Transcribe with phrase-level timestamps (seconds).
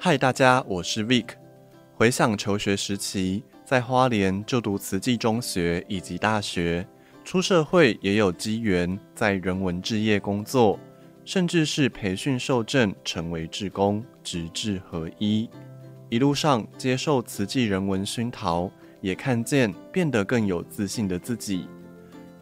[0.00, 1.26] 嗨，大家，我是 Vic。
[1.96, 6.86] 回想求学时期，在花莲就读慈济中学以及大学，
[7.24, 10.78] 出社会也有机缘在人文置业工作，
[11.24, 15.50] 甚至是培训受证成为志工，直志合一。
[16.08, 21.66] 一路上接受慈济人文熏陶，也看见变得更有自信的自己。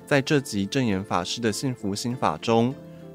[0.04, 2.74] 在这集证严法师的幸福心法中，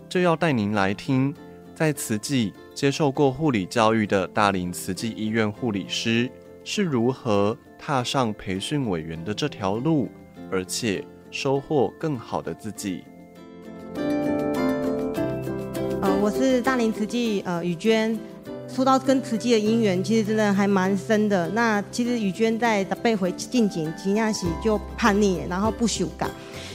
[0.09, 1.31] 就要带您来听。
[1.73, 6.29] 在慈济接受过护理教育的大林慈济医院护理师
[6.63, 10.09] 是如何踏上培训委员的这条路，
[10.51, 13.03] 而且收获更好的自己。
[16.01, 18.17] 呃，我是大林慈济呃雨娟，
[18.67, 21.49] 说到跟慈济的姻缘，其实真的还蛮深的。
[21.49, 26.27] 那其实雨娟在被回进京，吉亚喜就叛逆，然后不修改，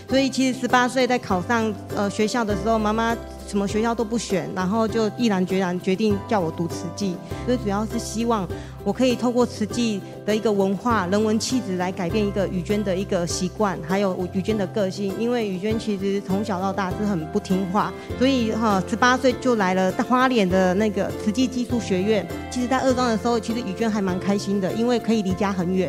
[0.09, 3.17] 所以其实十八岁在考上呃学校的时候，妈妈。
[3.48, 7.14] 什么学校都不选，然后就毅然决然决定叫我读慈济。
[7.47, 8.44] 最主要是希望
[8.83, 15.14] 我可以透过慈济的一个文化、人文气质来改变一个雨娟的一个习惯，还有雨娟的个性。
[15.16, 22.27] 因为雨娟其实从小到大是很不听话，所以哈，十八岁就来了花莲的那个慈济技术学院。
[22.50, 25.88] 其实，在二中的时候，其实雨娟还蛮开心的，因为可以离家很远。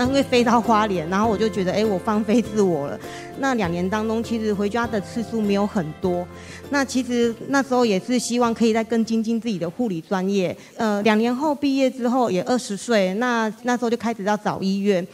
[0.00, 2.98] 那因为飞到花莲，然后我就觉得，哎，我放飞自我了。
[3.38, 6.26] 那两年当中，其实回家的次数没有很多。
[6.70, 10.56] 那其实那时候也是希望可以再更精进自己的护理专业。
[10.78, 15.06] 呃，两年后毕业之后，也二十岁，那那时候就开始要找医院。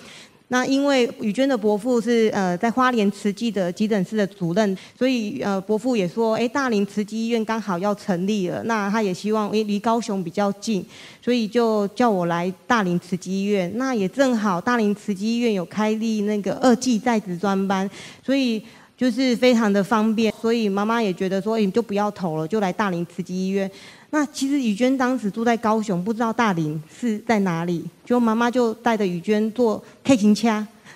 [0.49, 10.87] 那因为雨娟的伯父是呃在花莲慈济的急诊室的主任，所以呃伯父也说，哎，大林慈济医院刚好要成立了，那他也希望诶离高雄比较近，
[11.21, 13.71] 所以就叫我来大林慈济医院。
[13.77, 17.91] 那也正好大林慈济医院有开立那个二技在职专班，
[18.25, 18.63] 所以
[18.97, 23.69] 就是非常的方便，所以妈妈也觉得说，你就不要投了，就来大林慈济医院。
[24.17, 30.49] 那其实雨娟当时住在高雄，不知道大林是在哪里，就妈妈就带着雨娟坐 K 型车，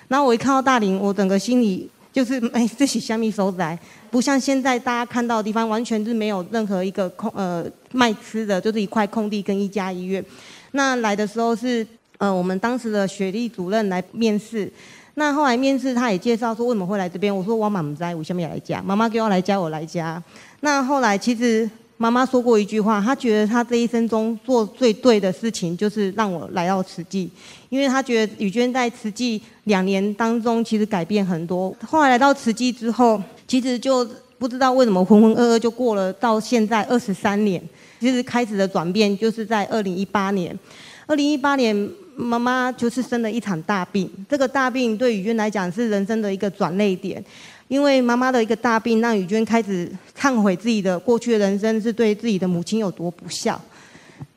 [0.07, 3.77] 然后我一看到大林，我整个心里就是哎，这是虾米所在？
[4.09, 10.25] 不像现在大家看到的地方，完全是没有任何一个空呃卖吃的，就是一块空地跟一家医院。
[10.71, 11.85] 那来的时候是
[12.17, 14.67] 呃我们当时的学历主任来面试，
[15.13, 20.23] 那后来面试他也介绍说为什么会来这边，我说我妈不在，我下面来家，妈妈给我来家，我来家。
[20.61, 21.69] 那后来其实。
[22.01, 27.29] 妈妈说过一句话，她觉得她这一生中做最对的事情就是让我来到慈济，
[27.69, 31.71] 因为她觉得雨娟在慈济两年当中其实改变很多。
[31.85, 34.03] 后来来到慈济之后，其实就
[34.39, 37.61] 不知道为什么浑浑噩噩就过了到现在二十三年。
[37.99, 40.57] 其实开始的转变就是在二零一八年，
[41.05, 47.23] 二零一八年妈妈就是生了一场大病，这个大病对雨娟来讲是人生的一个转捩点。
[47.71, 53.59] 因为妈妈的一个大病，让雨娟开始忏悔自己的过去的人生是对自己的母亲有多不孝。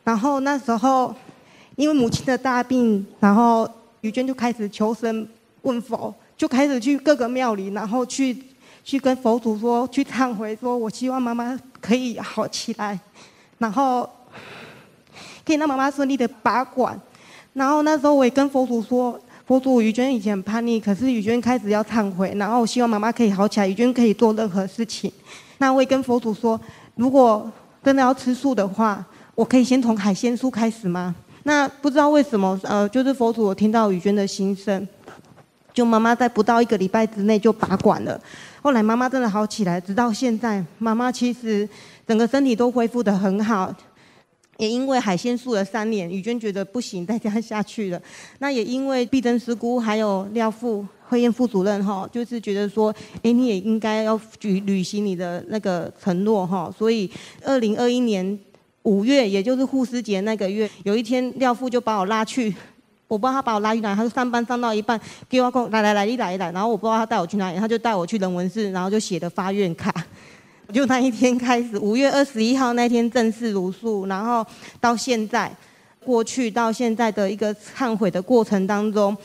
[0.04, 1.12] 然后那时候，
[1.74, 3.68] 因为母亲的大病，然后
[4.02, 5.28] 雨娟就开始求神
[5.62, 8.40] 问佛，就开始去各个庙里，然后去
[8.84, 12.96] 去跟佛祖说，去忏悔，说我希望妈妈可以好起来，
[13.58, 14.08] 然后
[15.44, 16.96] 可以让妈妈顺利的拔管。
[17.52, 19.20] 然后那时候我也跟佛祖说。
[19.46, 25.12] 佛祖，雨娟以前很叛逆，可是雨娟开始要忏悔，然后我希望妈妈可以好起来，雨娟可以做任何事情。
[25.58, 26.58] 那我也跟佛祖说，
[26.94, 27.50] 如果
[27.82, 31.14] 真的要吃素的话，我可以先从海鲜素开始吗？
[31.42, 34.88] 那不知道为什么，呃，就是佛祖，我听到雨娟的心声，
[35.74, 38.18] 就妈妈在不到一个礼拜之内就拔管了。
[38.62, 41.68] 后来妈妈真的好起来，直到现在，妈妈其实
[42.08, 43.70] 整个身体都恢复得很好。
[44.56, 48.00] 也因为海鲜素了三年，雨娟觉得不行，再这样下去了。
[48.38, 56.72] 那也因为碧珍师姑还有廖副慧燕副主任哈，就是觉得说，哎，你也应该要履履行你的那个承诺哈。
[56.76, 57.10] 所以，
[57.42, 58.38] 二零二一年
[58.82, 62.54] 五月，也就是护师节那个月，有一天廖副就把我拉去，
[63.08, 70.03] 我不知道他把我拉去哪，他说上班上到一半，给我讲来来来，你来一来，然后我不知道他带我去哪里，他就带我去人文室，然后就写的发愿卡。
[70.72, 74.44] 就那一天开始，五月二十一号那天正式茹素，然后
[74.80, 75.54] 到现在，
[76.04, 79.16] 过去到现在的一个忏悔的过程当中，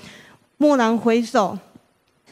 [0.58, 1.58] 蓦然回首，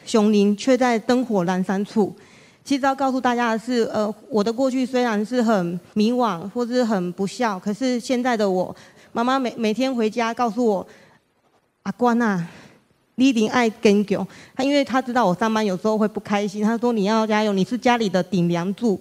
[0.06, 2.16] 雄林却在灯火阑珊处。
[2.64, 8.76] 其实要告诉大家的是，呃，我的过去虽然是很迷惘或是很不孝，可是现在的我，
[9.14, 10.88] 妈妈每每天回家告诉我，
[11.84, 12.46] 阿关啊。
[13.20, 14.26] 你一定爱坚强，
[14.56, 19.00] 他因为他知道我上班有时候会不开心，他说你要加油，你是家里的顶梁柱。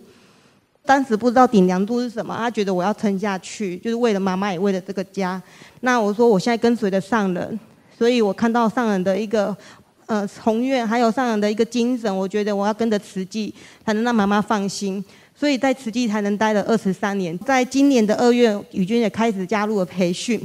[0.87, 5.41] 当时不知道顶梁柱是什么，他觉得我要撑下去，就是为了妈妈，也为了这个家。
[5.81, 7.61] 那我说我现在跟随着上人，
[7.99, 9.55] 所以我看到上人的一个
[10.07, 13.53] 呃宏愿还有上人的一个精神，我觉得我要跟着慈济，
[13.85, 15.05] 才能让妈妈放心。
[15.35, 17.39] 所以在慈济才能待了二十三年。
[17.41, 20.41] 在今年的二月，宇娟也开始加入了培训。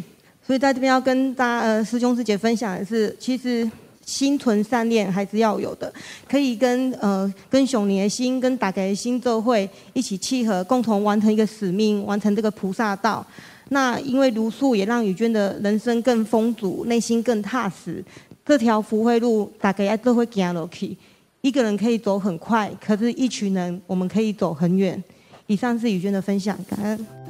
[0.45, 3.69] 所以在这边要跟大家呃师兄师姐分享的是，其实。
[4.03, 5.93] 心存善念还是要有的，
[6.27, 13.25] 可以跟呃跟熊年心、跟大家的心咒会一起契合，共同完成一个使命，完成这个菩萨道。
[13.69, 18.03] 那因为茹素也让宇娟的人生更丰足，内心更踏实。
[18.43, 20.97] 这条福慧路大家都会走下去，
[21.41, 25.01] 一个人可以走很快，可是一群人我们可以走很远。
[25.45, 27.20] 以上是宇娟的分享，感恩。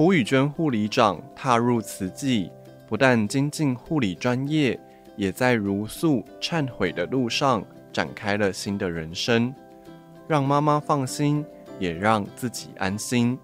[0.00, 2.50] 胡宇娟护理长踏入慈济。
[2.88, 4.80] 不但精进护理专业，
[5.14, 7.62] 也在茹素忏悔的路上
[7.92, 9.54] 展开了新的人生，
[10.26, 11.44] 让妈妈放心，
[11.78, 13.38] 也让自己安心。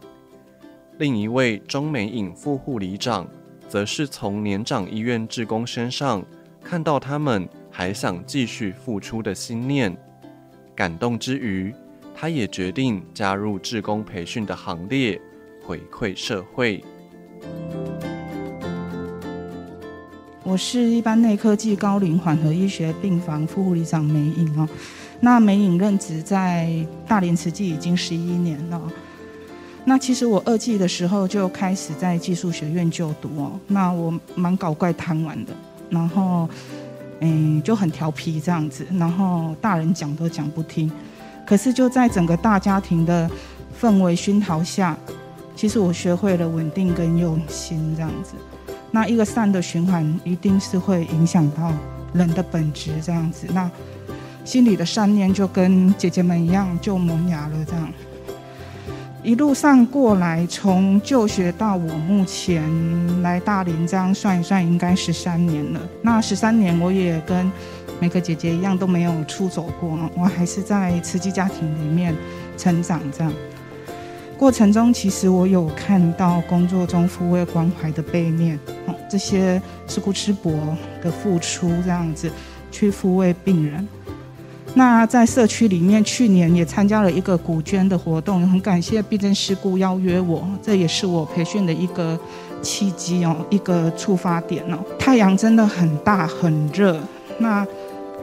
[0.96, 3.28] 另一位钟美颖副护理长，
[3.68, 6.24] 则是从年长医院志工身上
[6.64, 9.94] 看到他们还想继续付出的心念，
[10.74, 11.74] 感动之余，
[12.14, 15.20] 她也决定加入志工培训的行列，
[15.66, 16.82] 回馈社会。
[20.44, 24.68] 我是一般内科暨高龄缓和医学病房副护理长梅颖哦。
[25.18, 26.70] 那梅颖任职在
[27.08, 28.80] 大连慈济已经十一年了。
[29.84, 33.58] 那其实我二季的时候就开始在技术学院就读哦。
[33.66, 35.52] 那我蛮搞怪贪玩的，
[35.90, 36.48] 然后
[37.20, 40.88] 嗯就很调皮这样子，然后大人讲都讲不听。
[41.44, 43.28] 可是就在整个大家庭的
[43.80, 44.96] 氛围熏陶下，
[45.56, 48.34] 其实我学会了稳定跟用心这样子。
[48.90, 51.72] 那一个善的循环，一定是会影响到
[52.12, 53.46] 人的本质这样子。
[53.52, 53.68] 那
[54.44, 57.92] 心里的善念就跟姐姐们一样，就萌芽了这样。
[59.22, 62.62] 一路上过来，从就学到我目前
[63.22, 65.80] 来大林，这样算一算，应该十三年了。
[66.00, 67.50] 那十三年，我也跟
[67.98, 72.14] 每个姐姐一样，都没有出走过，我还是在慈济家庭里面
[72.56, 73.32] 成长这样。
[74.38, 80.52] 过程中，其实我有看到工作中抚慰关怀的背面，哦，这些师姑师伯
[81.02, 82.30] 的付出，这样子
[82.70, 83.86] 去抚慰病人。
[84.74, 92.18] 那在社区里面，去年也参加了一个古捐的活动，很感谢碧珍师姑邀约我，这也是我培训的一个
[92.60, 94.78] 契机哦，一个触发点哦。
[94.98, 97.00] 太阳真的很大很热，
[97.38, 97.66] 那。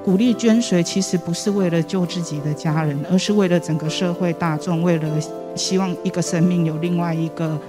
[0.06, 5.08] 鼓励捐髓，其实不是为了救自己的家人，而是为了整个社会大众，为了
[5.56, 7.60] 希望一个生命有另外一个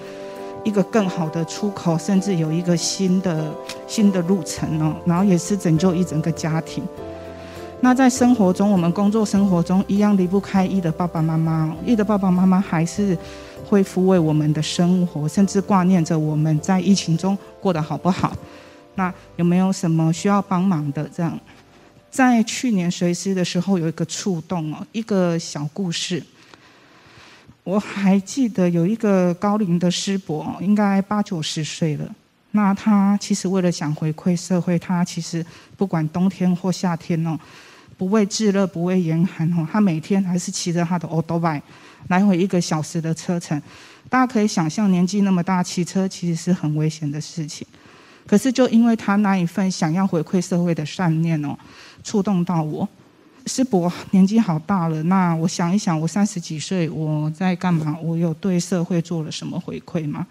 [0.64, 3.52] 一个更好的出口，甚至有一个新的
[3.86, 4.96] 新的路程哦。
[5.04, 6.82] 然后也是拯救一整个家庭。
[7.80, 13.16] 那在生活中，我们工作生活中一样离不开一的爸爸妈妈，一的爸爸妈妈还是
[13.68, 18.32] 会抚慰我们的生活，甚至挂念着我们在疫情中过得好不好。
[18.94, 21.38] 那有没有什么需要帮忙的这样？
[22.10, 26.22] 在去年随师的时候，有一个触动哦，一个小故事。
[27.64, 32.08] 我还记得有一个高龄的师伯，应该八九十岁了。
[32.50, 35.44] 那他其实为了想回馈社会，他其实
[35.76, 37.38] 不管冬天或夏天哦，
[37.96, 41.60] 不畏炙热，不畏严寒哦，他每天还是骑着他的欧多拜
[42.08, 43.60] 来回一个小时的车程。
[44.10, 47.66] 大家可以想象，年纪那么大，骑车其实是很危险的事情。
[48.26, 51.56] 可是就因为他那一份想要回馈社会的善念哦。
[52.04, 52.86] 触动到我，
[53.46, 55.02] 师伯年纪好大了。
[55.04, 57.96] 那我想一想，我三十几岁，我在干嘛？
[58.02, 60.26] 我有对社会做了什么回馈吗？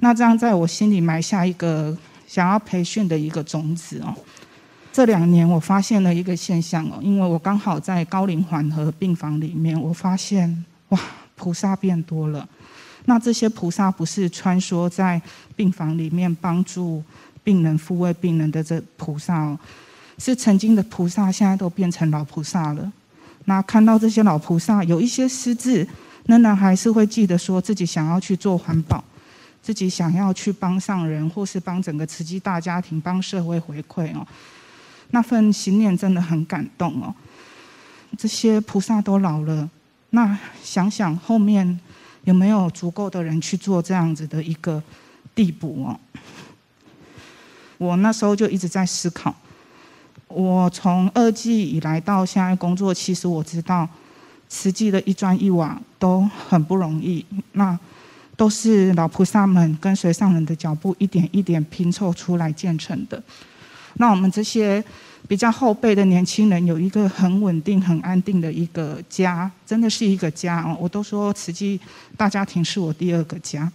[0.00, 1.96] 那这样在我心里埋下一个
[2.26, 4.14] 想要培训的一个种子哦。
[4.92, 11.00] 这两年我发现了一个现象哦，因为我刚好在高龄缓和病房里面，我发现哇，
[11.36, 12.48] 菩萨变多了。
[13.04, 15.20] 那这些菩萨不是穿梭在
[15.54, 17.02] 病房里面帮助
[17.44, 19.58] 病人、抚慰病人的这菩萨哦。
[20.18, 22.92] 是曾经的菩萨，现在都变成老菩萨了。
[23.44, 25.86] 那看到这些老菩萨，有一些失智，
[26.26, 29.02] 仍然还是会记得说自己想要去做环保，
[29.62, 34.26] 自己想要去帮上人，或是帮整个慈济大家庭、帮社会回馈哦。
[35.10, 37.14] 那份心念真的很感动哦。
[38.18, 39.70] 这些菩萨都老了，
[40.10, 41.80] 那想想后面
[42.24, 44.82] 有没有足够的人去做这样子的一个
[45.34, 45.98] 递补哦？
[47.78, 49.34] 我那时候就一直在思考。
[50.38, 53.88] 我从二季以来到现在工作，其实我知道，
[54.48, 57.76] 慈济的一砖一瓦都很不容易，那
[58.36, 63.20] 都是老菩萨们跟随上人的脚步，一点一点拼凑出来建成的。
[63.94, 64.82] 那我们这些
[65.26, 70.78] 比较后辈的年轻人，有一个很稳定、很安定的一个家，真的是一个家哦。
[70.80, 71.80] 我都说慈济
[72.16, 73.68] 大家庭是我第二个家，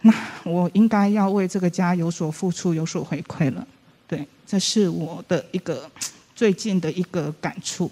[0.00, 0.12] 那
[0.42, 3.64] 我应该要为这个家有所付出、有所回馈了。
[4.48, 5.90] 这是我的一个
[6.34, 7.90] 最近的一个感触。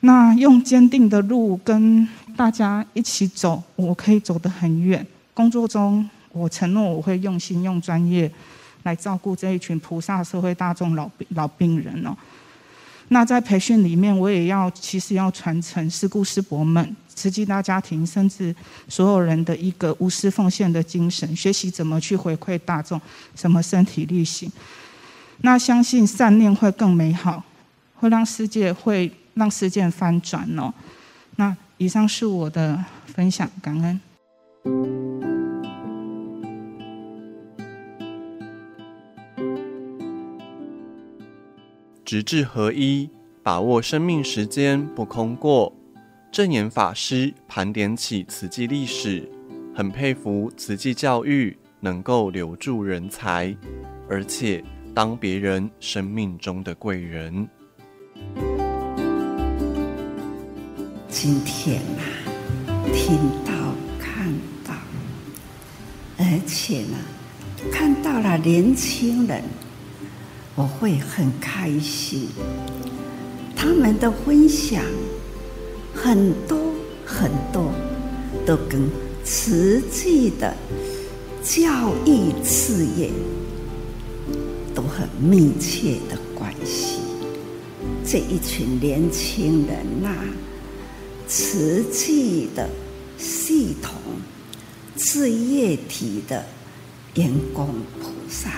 [0.00, 2.06] 那用坚定的路跟
[2.36, 5.04] 大家一起走，我可以走得很远。
[5.34, 8.30] 工作中，我承诺我会用心用专业
[8.84, 12.16] 来照顾这一群菩萨社会大众老老病人哦。
[13.08, 18.54] 那在培训里面，我也要其实要传承师姑师伯们、慈济大家庭，甚至
[18.88, 23.00] 所有人的一个无私奉献的精神，学习怎么去回馈大众，
[23.34, 24.50] 什么身体力行。
[25.44, 27.44] 那相信善念会更美好，
[27.96, 30.72] 会让世界会让世界翻转哦。
[31.36, 34.00] 那以上是我的分享，感恩。
[42.04, 43.10] 直至合一，
[43.42, 45.72] 把握生命时间不空过。
[46.30, 49.28] 正言法师盘点起慈济历史，
[49.74, 53.56] 很佩服慈济教育能够留住人才，
[54.08, 54.62] 而且
[54.94, 57.48] 当别人生命中的贵人。
[61.08, 62.04] 今天啊，
[62.92, 63.52] 听到
[63.98, 64.30] 看
[64.66, 64.74] 到，
[66.18, 66.98] 而且呢，
[67.72, 69.42] 看到了年轻人。
[70.54, 72.28] 我会很开心，
[73.56, 74.84] 他们的分享
[75.94, 76.58] 很多
[77.06, 77.72] 很多，
[78.44, 78.82] 都跟
[79.24, 80.54] 慈济的
[81.42, 83.10] 教育事业
[84.74, 86.98] 都很密切的关系。
[88.04, 90.24] 这一群年轻人呐、啊，
[91.26, 92.68] 慈济的
[93.18, 93.94] 系统
[94.96, 96.44] 事业体的
[97.14, 97.68] 员工
[98.00, 98.50] 菩萨。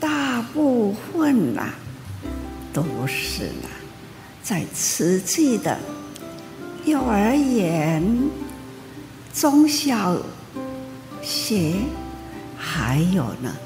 [0.00, 1.72] 大部分呐，
[2.72, 3.68] 都是啦，
[4.42, 5.76] 在瓷器的
[6.84, 8.30] 幼儿园、
[9.34, 10.16] 中小
[11.20, 11.74] 学，
[12.56, 13.56] 还有呢，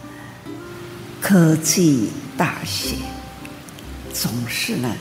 [1.23, 2.97] 科技大学，
[4.13, 4.93] 总是呢，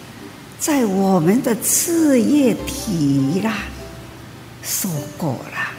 [0.59, 3.63] 在我们的事业体啦，
[4.61, 4.87] 受
[5.17, 5.73] 过了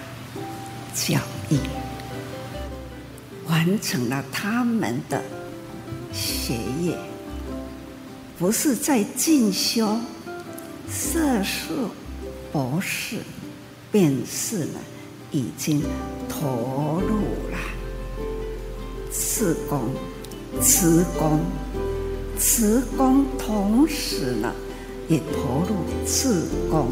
[0.92, 1.56] 教育，
[3.46, 5.22] 完成了他们的。
[6.12, 6.98] 学业
[8.36, 9.96] 不是在进修
[10.90, 11.68] 硕士、
[12.52, 13.18] 博士，
[13.92, 14.80] 便是呢，
[15.30, 15.82] 已经
[16.28, 17.20] 投入
[17.50, 17.58] 了
[19.10, 19.88] 志工、
[20.60, 21.40] 慈工、
[22.38, 24.52] 慈工，同时呢，
[25.08, 25.74] 也投入
[26.06, 26.88] 志工，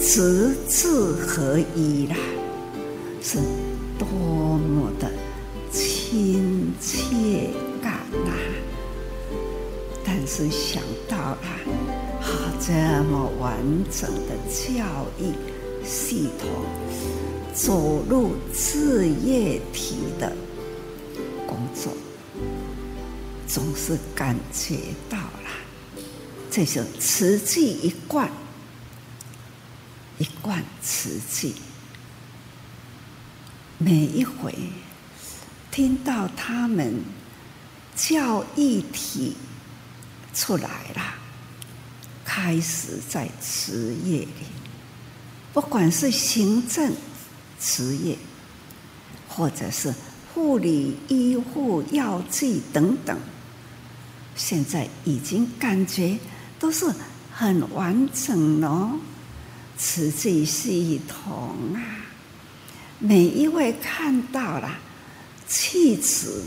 [0.00, 2.16] 慈智合一啦，
[3.22, 3.38] 是
[3.98, 5.08] 多么的
[5.70, 7.50] 亲切
[7.82, 8.32] 感啊。
[10.04, 11.38] 但是想到了，
[12.20, 12.72] 啊，这
[13.04, 13.56] 么完
[13.90, 14.84] 整的教
[15.18, 15.32] 育
[15.84, 16.48] 系统，
[17.54, 20.32] 走入事业体的
[21.46, 21.92] 工作，
[23.46, 25.50] 总是感觉到了，
[26.50, 28.30] 这是慈济一贯，
[30.18, 31.54] 一贯慈济。
[33.78, 34.54] 每一回
[35.70, 37.02] 听到他们
[37.96, 39.36] 教义体。
[40.36, 41.14] 出来了，
[42.24, 44.28] 开始在职业里，
[45.52, 46.92] 不管是行政、
[47.60, 48.18] 职业，
[49.28, 49.94] 或者是
[50.34, 53.16] 护理、医护、药剂等等，
[54.34, 56.18] 现在已经感觉
[56.58, 56.92] 都是
[57.30, 58.90] 很完整了。
[59.76, 61.78] 慈济系统啊，
[62.98, 64.78] 每一位看到了，
[65.46, 66.42] 气质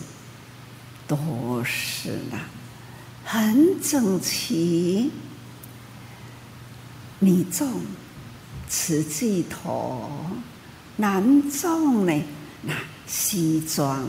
[1.07, 2.37] 都是呢。
[3.23, 5.11] 很整齐，
[7.19, 7.81] 女众
[8.69, 10.09] 慈济头，
[10.97, 12.21] 男众呢，
[12.61, 12.73] 那
[13.07, 14.07] 西装，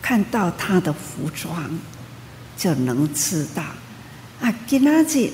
[0.00, 1.78] 看到他的服装，
[2.56, 3.62] 就能知道
[4.40, 5.30] 啊，今仔日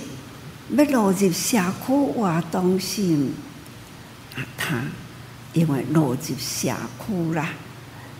[0.76, 3.30] 要落入社区挖东西，
[4.36, 4.82] 啊，他
[5.52, 6.74] 因为落入社
[7.06, 7.50] 区啦，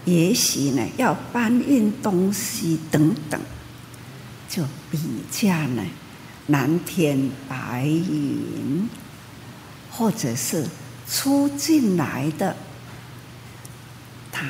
[0.04, 3.40] 也许呢要搬运东西等等。
[4.48, 4.98] 就比
[5.30, 5.84] 较呢，
[6.48, 8.88] 蓝天白云，
[9.92, 10.66] 或者是
[11.08, 12.56] 出进来的，
[14.40, 14.46] 他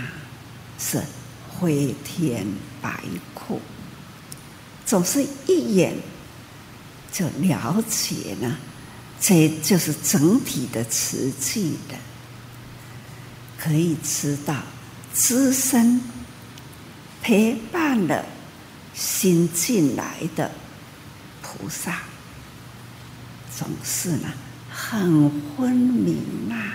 [0.78, 1.02] 是
[1.48, 2.46] 灰天
[2.80, 3.02] 白
[3.34, 3.60] 裤，
[4.86, 5.96] 总是一眼
[7.10, 8.56] 就了解了，
[9.18, 11.96] 这就是整体的瓷器的，
[13.58, 14.62] 可以知道
[15.12, 16.00] 资深
[17.20, 18.24] 陪伴了。
[18.92, 20.50] 新进来的
[21.40, 22.02] 菩萨
[23.56, 24.28] 总是呢
[24.68, 26.74] 很分明呐、啊，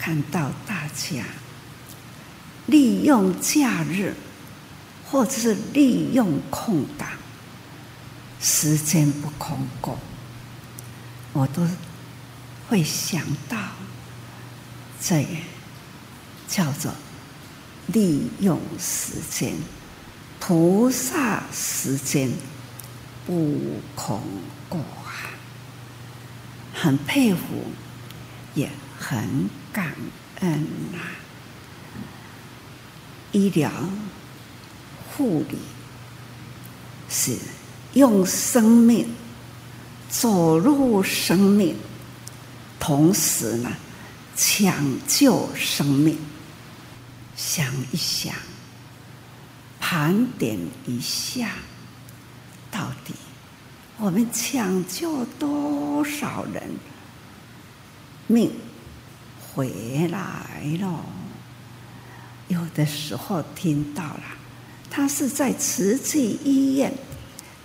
[0.00, 1.22] 看到大家
[2.64, 4.14] 利用假日
[5.04, 7.06] 或者是利用空档，
[8.40, 9.98] 时间不空过，
[11.34, 11.68] 我都
[12.66, 13.58] 会想到
[14.98, 15.26] 这
[16.48, 16.92] 叫做
[17.88, 19.52] 利用时间，
[20.38, 22.30] 菩萨时间
[23.26, 24.22] 不空
[24.68, 25.36] 过啊！
[26.72, 27.42] 很佩服，
[28.54, 29.94] 也很感
[30.40, 30.62] 恩
[30.92, 30.98] 呐、
[33.32, 33.70] 医疗。
[35.16, 35.58] 护理
[37.10, 37.36] 是
[37.92, 39.06] 用生命
[40.08, 41.76] 走入生命，
[42.78, 43.70] 同时呢，
[44.34, 44.72] 抢
[45.06, 46.18] 救生命。
[47.36, 48.34] 想一想，
[49.78, 51.50] 盘点一下，
[52.70, 53.12] 到底
[53.98, 56.62] 我们抢救多少人
[58.26, 58.50] 命
[59.54, 61.04] 回来了？
[62.48, 64.22] 有的时候听到了。
[64.90, 66.92] 他是在慈济医院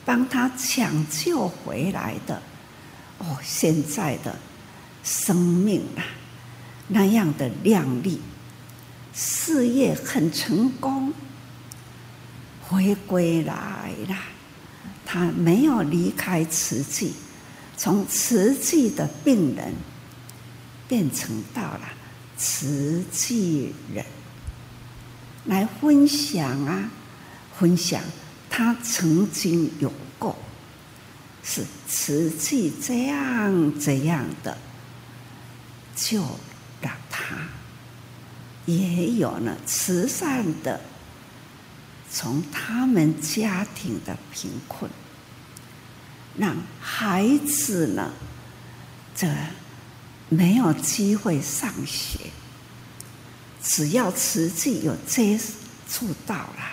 [0.06, 2.40] 帮他抢救回来的，
[3.18, 4.38] 哦，现在的
[5.04, 6.06] 生命啊，
[6.88, 8.22] 那样的亮丽，
[9.12, 11.12] 事业很成功，
[12.62, 14.16] 回归来了。
[15.04, 17.14] 他没有离开慈济，
[17.76, 19.74] 从慈济的病人
[20.88, 21.82] 变成到了
[22.38, 24.06] 慈济人，
[25.46, 26.90] 来分享啊。
[27.58, 28.02] 分享
[28.50, 29.90] 他曾经有
[30.20, 30.38] 过，
[31.42, 34.58] 是慈济这样这样的
[35.96, 36.22] 就
[36.82, 37.38] 让他，
[38.66, 40.82] 也有呢慈善的，
[42.12, 44.92] 从他们家庭的贫困，
[46.38, 48.12] 让孩子呢
[49.16, 49.28] 这
[50.30, 52.20] 没有机会上学，
[53.64, 55.40] 只要慈济有接
[55.90, 56.72] 触到了。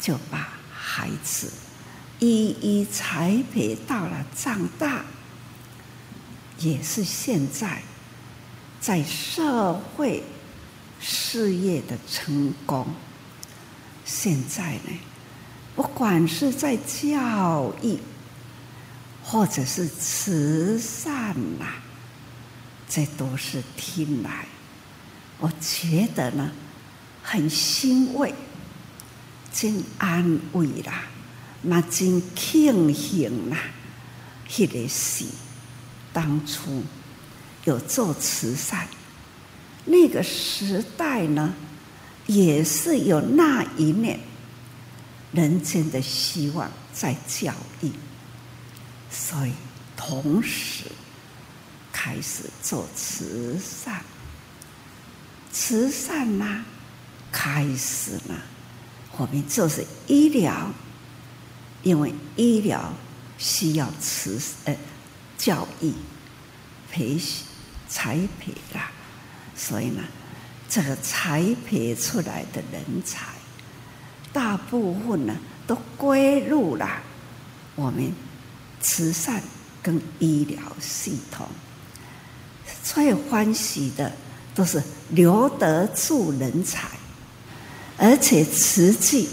[0.00, 1.48] 就把孩子
[2.18, 5.04] 一一栽培到了长大，
[6.58, 7.80] 也是现在
[8.80, 10.24] 在社会
[10.98, 12.84] 事业的成功。
[14.04, 14.98] 现在呢，
[15.76, 17.96] 不管是在教育，
[19.22, 21.66] 或者是慈善呐，
[22.94, 24.44] 这都是听来，
[25.38, 26.52] 我觉得呢，
[27.22, 28.34] 很欣慰。
[29.50, 31.04] 真安慰啦，
[31.62, 33.58] 那真庆幸啦！
[34.48, 35.24] 迄个是
[36.12, 36.82] 当初
[37.64, 38.86] 有做慈善，
[39.84, 41.54] 那个时代呢，
[42.26, 44.20] 也是有那一面
[45.32, 47.90] 人间的希望在教育，
[49.10, 49.52] 所以
[49.96, 50.84] 同时
[52.04, 54.02] 开始做慈善，
[55.52, 56.64] 慈善呢、
[57.30, 58.34] 开始了。
[59.16, 60.68] 我们就是医疗，
[61.84, 62.92] 因为医疗
[63.38, 64.76] 需要慈呃
[65.38, 65.92] 教育
[66.90, 67.46] 培训
[67.88, 68.90] 栽培啦，
[69.54, 70.02] 所以呢，
[70.68, 73.26] 这个栽培出来的人才，
[74.32, 75.36] 大部分呢
[75.68, 77.00] 都归入了
[77.76, 78.12] 我们
[78.80, 79.40] 慈善
[79.80, 81.46] 跟医疗系统。
[82.82, 84.12] 最欢喜的
[84.54, 86.88] 都是留得住人才。
[87.98, 89.28] 而且实际，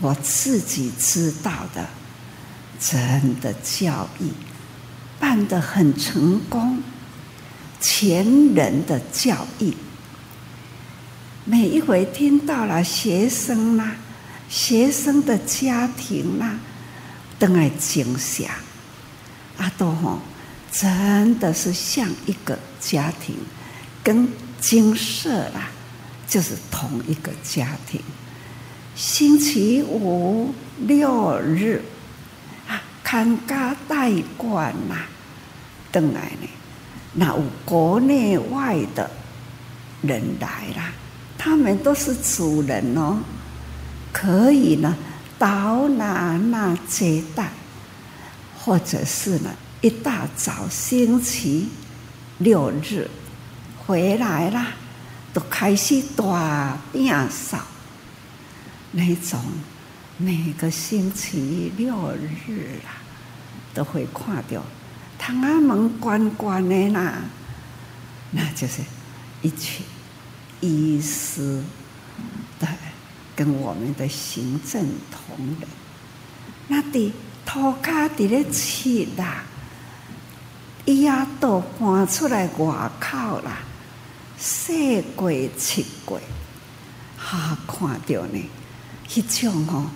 [0.00, 1.86] 我自己知道的，
[2.80, 4.30] 真的教育
[5.20, 6.82] 办得很成功，
[7.80, 9.74] 前人的教育，
[11.44, 13.96] 每一回听到了学生啦、啊，
[14.48, 16.58] 学生的家庭啦、
[17.38, 18.50] 都爱惊吓，
[19.58, 20.20] 阿多吼，
[20.70, 23.34] 真的是像一个家庭，
[24.02, 24.28] 跟
[24.60, 25.70] 金色啦。
[26.28, 28.02] 就是同一个家庭，
[28.94, 31.82] 星期五六日
[32.68, 35.06] 啊，看家带管呐，
[35.90, 36.48] 等来呢，
[37.14, 39.10] 那有国内外的
[40.02, 40.92] 人来啦，
[41.38, 43.20] 他们都是主人哦，
[44.12, 44.94] 可以呢，
[45.38, 47.48] 到哪那接待，
[48.58, 51.68] 或者是呢，一大早星期
[52.38, 53.08] 六日
[53.86, 54.72] 回来啦。
[55.30, 57.60] 都开始大变少，
[58.92, 59.38] 那种
[60.16, 62.96] 每个星期六日啊，
[63.74, 64.64] 都会看到
[65.18, 67.20] 天安门关关的啦，
[68.30, 68.82] 那就是
[69.42, 69.84] 一群
[70.60, 71.62] 医师
[72.58, 72.66] 对，
[73.36, 75.68] 跟我们的行政同仁，
[76.68, 77.12] 那的
[77.44, 79.44] 头壳在咧切啦，
[80.88, 83.58] 伊也都搬出来外口啦。
[84.38, 86.18] 洗过、七过，
[87.18, 88.50] 哈，看到呢，
[89.14, 89.90] 一种哦，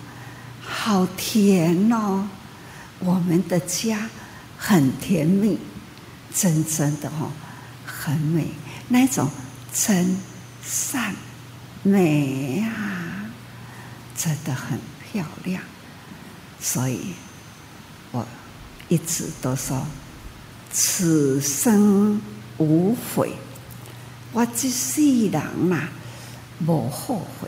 [0.61, 2.29] 好甜哦，
[2.99, 4.07] 我们的家
[4.55, 5.57] 很甜蜜，
[6.31, 7.31] 真正的哦，
[7.83, 8.49] 很美，
[8.89, 9.27] 那种
[9.73, 10.15] 真
[10.61, 11.15] 善
[11.81, 13.31] 美啊，
[14.15, 14.79] 真的很
[15.11, 15.63] 漂亮，
[16.59, 17.13] 所以
[18.11, 18.23] 我
[18.89, 19.83] 一直都说，
[20.73, 22.19] 此生
[22.57, 23.31] 无悔，
[24.31, 25.87] 我这世人呐，
[26.65, 27.47] 无后悔。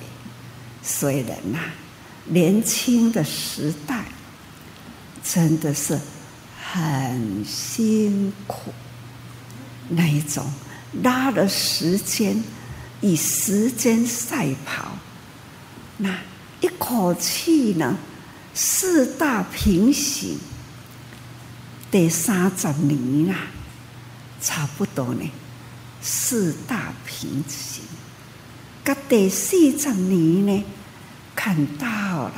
[0.84, 1.58] 虽然呐，
[2.26, 4.06] 年轻的时代
[5.24, 6.00] 真的是
[6.72, 8.72] 很辛苦，
[9.90, 10.46] 那一种
[11.02, 12.44] 拉了时间，
[13.02, 14.96] 以时间赛跑，
[15.98, 16.16] 那
[16.62, 17.98] 一口气呢，
[18.54, 20.38] 四大平行，
[21.96, 23.38] 第三十年啦，
[24.42, 25.32] 差不多呢，
[26.02, 27.86] 四大平行。
[28.84, 30.66] 个第四十年呢，
[31.34, 32.34] 看到了，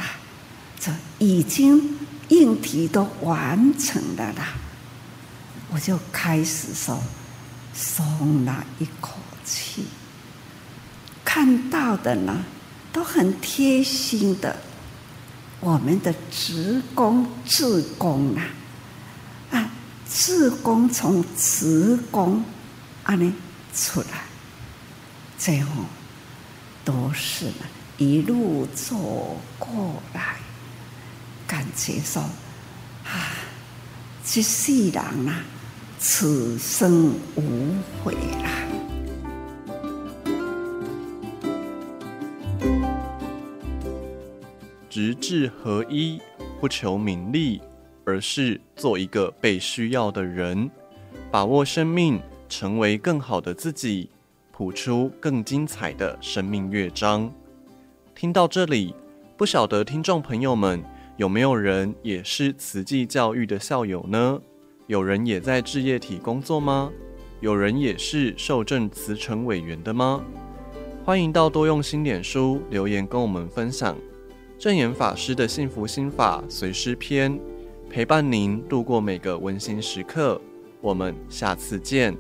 [0.80, 4.50] 这已经硬体都完成了啦，
[5.72, 7.02] 我就开始说
[7.74, 9.86] 松了一口气。
[11.26, 12.44] 看到的呢，
[12.94, 14.56] 都很贴心的，
[15.60, 18.44] 我们的职工、志工啊，
[20.08, 22.44] 啊，志工从职工
[23.04, 23.34] 啊呢
[23.74, 24.24] 出来，
[25.38, 25.84] 最后。
[26.86, 27.52] 都是
[27.98, 30.38] 一路走过来，
[31.46, 32.22] 感觉说
[33.04, 33.36] 啊，
[34.24, 35.44] 这世人啊，
[36.00, 38.50] 此生无悔啦。
[44.90, 46.22] 直至合一，
[46.62, 47.62] 不求名利，
[48.08, 50.72] 而是做一个被需要的人，
[51.30, 54.10] 把握生命，成为更好的自己。
[54.54, 57.32] 谱出更精彩的生命乐章。
[58.16, 58.96] 听到这里，
[59.38, 60.84] 不晓得听众朋友们
[61.16, 64.42] 有没有人也是慈济教育的校友呢？
[64.88, 66.90] 有人也在置业体工作吗？
[67.40, 70.24] 有人也是受证慈诚委员的吗？
[71.06, 73.96] 欢迎到多用心脸书留言跟我们分享。
[74.58, 77.40] 证严法师的幸福心法随师篇，
[77.90, 80.40] 陪伴您度过每个温馨时刻。
[80.82, 82.16] 我们下次见。